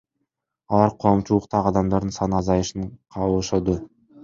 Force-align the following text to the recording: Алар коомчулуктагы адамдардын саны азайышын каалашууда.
Алар 0.77 0.93
коомчулуктагы 1.03 1.69
адамдардын 1.73 2.17
саны 2.17 2.41
азайышын 2.41 2.91
каалашууда. 3.19 3.81